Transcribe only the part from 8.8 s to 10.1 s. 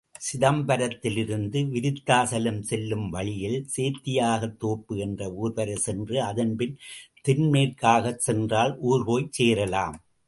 ஊர்போய்ச் சேரலாம்.